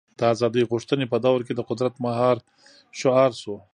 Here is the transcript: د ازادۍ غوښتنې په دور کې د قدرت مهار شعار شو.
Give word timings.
د 0.17 0.21
ازادۍ 0.33 0.63
غوښتنې 0.71 1.05
په 1.11 1.17
دور 1.25 1.39
کې 1.47 1.53
د 1.55 1.61
قدرت 1.69 1.93
مهار 2.05 2.37
شعار 2.99 3.31
شو. 3.41 3.55